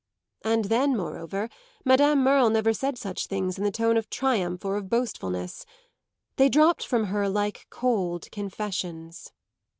And 0.41 0.65
then 0.65 0.97
moreover 0.97 1.47
Madame 1.85 2.23
Merle 2.23 2.49
never 2.49 2.73
said 2.73 2.97
such 2.97 3.27
things 3.27 3.59
in 3.59 3.63
the 3.63 3.69
tone 3.69 3.97
of 3.97 4.09
triumph 4.09 4.65
or 4.65 4.75
of 4.75 4.89
boastfulness; 4.89 5.63
they 6.37 6.49
dropped 6.49 6.87
from 6.87 7.03
her 7.03 7.29
like 7.29 7.67
cold 7.69 8.31
confessions. 8.31 9.31